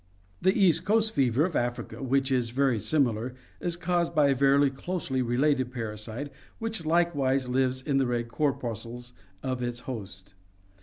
[0.41, 4.71] The East Coast fever of Africa, which is very similar, is caused by a very
[4.71, 10.33] closely related parasite which likewise lives in the red cor puscles of its host.